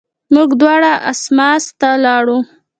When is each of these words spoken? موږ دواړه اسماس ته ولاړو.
موږ 0.33 0.49
دواړه 0.61 0.91
اسماس 1.11 1.63
ته 1.79 1.87
ولاړو. 1.95 2.39